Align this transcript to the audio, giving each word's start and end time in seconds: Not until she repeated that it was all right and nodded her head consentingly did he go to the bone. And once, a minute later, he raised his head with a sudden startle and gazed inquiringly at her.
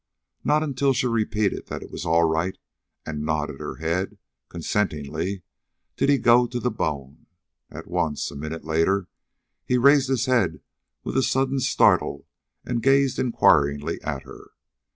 Not 0.43 0.63
until 0.63 0.93
she 0.93 1.05
repeated 1.05 1.67
that 1.67 1.83
it 1.83 1.91
was 1.91 2.07
all 2.07 2.23
right 2.23 2.57
and 3.05 3.23
nodded 3.23 3.59
her 3.59 3.75
head 3.75 4.17
consentingly 4.49 5.43
did 5.95 6.09
he 6.09 6.17
go 6.17 6.47
to 6.47 6.59
the 6.59 6.71
bone. 6.71 7.27
And 7.69 7.85
once, 7.85 8.31
a 8.31 8.35
minute 8.35 8.65
later, 8.65 9.09
he 9.63 9.77
raised 9.77 10.07
his 10.09 10.25
head 10.25 10.61
with 11.03 11.17
a 11.17 11.21
sudden 11.21 11.59
startle 11.59 12.25
and 12.65 12.81
gazed 12.81 13.19
inquiringly 13.19 14.01
at 14.01 14.23
her. 14.23 14.53